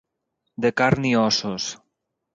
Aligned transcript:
De 0.65 0.71
carn 0.81 1.05
i 1.11 1.15
ossos. 1.27 1.69